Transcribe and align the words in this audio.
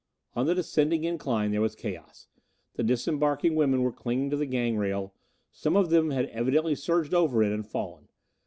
On 0.35 0.47
the 0.47 0.55
descending 0.55 1.03
incline 1.03 1.51
there 1.51 1.61
was 1.61 1.75
chaos. 1.75 2.25
The 2.73 2.81
disembarking 2.81 3.53
women 3.53 3.83
were 3.83 3.91
clinging 3.91 4.31
to 4.31 4.35
the 4.35 4.47
gang 4.47 4.75
rail; 4.75 5.13
some 5.51 5.75
of 5.77 5.91
them 5.91 6.09
had 6.09 6.25
evidently 6.29 6.73
surged 6.73 7.13
over 7.13 7.43
it 7.43 7.51
and 7.51 7.63
fallen. 7.67 8.07